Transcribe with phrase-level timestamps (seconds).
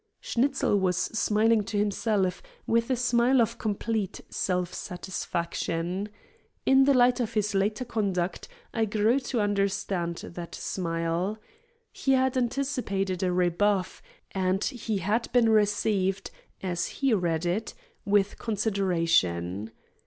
[0.19, 6.09] Schnitzel was smiling to himself with a smile of complete self satisfaction.
[6.65, 11.37] In the light of his later conduct, I grew to understand that smile.
[11.93, 14.01] He had anticipated a rebuff,
[14.31, 16.31] and he had been received,
[16.63, 19.69] as he read it, with consideration.